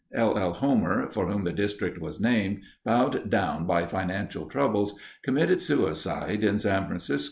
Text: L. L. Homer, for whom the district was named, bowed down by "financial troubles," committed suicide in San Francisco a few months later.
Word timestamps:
L. 0.15 0.35
L. 0.35 0.53
Homer, 0.53 1.11
for 1.11 1.27
whom 1.31 1.43
the 1.43 1.53
district 1.53 1.99
was 2.01 2.19
named, 2.19 2.63
bowed 2.83 3.29
down 3.29 3.67
by 3.67 3.85
"financial 3.85 4.47
troubles," 4.47 4.95
committed 5.21 5.61
suicide 5.61 6.43
in 6.43 6.57
San 6.57 6.87
Francisco 6.87 6.87
a 6.87 6.87
few 6.87 6.89
months 6.89 7.09
later. 7.11 7.19